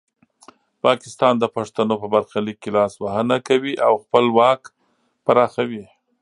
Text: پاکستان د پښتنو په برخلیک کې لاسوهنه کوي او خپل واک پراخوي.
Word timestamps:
پاکستان 0.85 1.33
د 1.39 1.45
پښتنو 1.55 1.93
په 2.01 2.07
برخلیک 2.13 2.57
کې 2.63 2.69
لاسوهنه 2.77 3.37
کوي 3.47 3.73
او 3.87 3.93
خپل 4.03 4.25
واک 4.37 4.61
پراخوي. 5.25 5.85